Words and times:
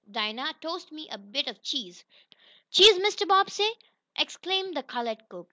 Dinah, 0.09 0.55
toast 0.61 0.91
me 0.91 1.07
a 1.09 1.17
bit 1.19 1.45
of 1.47 1.61
cheese." 1.61 2.03
"Cheese, 2.71 2.97
Massa 2.99 3.27
Bobbsey!" 3.27 3.69
exclaimed 4.15 4.75
the 4.75 4.81
colored 4.81 5.29
cook. 5.29 5.39